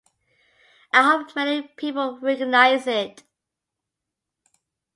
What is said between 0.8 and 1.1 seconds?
I